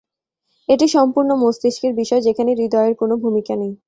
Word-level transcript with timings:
এটি 0.69 0.85
সম্পূর্ণ 0.87 1.29
মস্তিষ্কের 1.43 1.93
বিষয়, 1.95 2.21
যেখানে 2.21 2.51
হৃদয়ের 2.53 2.93
কোনো 2.95 3.13
ভূমিকা 3.17 3.53
নেই। 3.55 3.71